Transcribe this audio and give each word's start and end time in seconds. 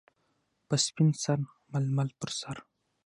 -په 0.67 0.75
سپین 0.85 1.09
سر 1.23 1.39
ململ 1.71 2.09
پر 2.19 2.29
سر. 2.39 2.57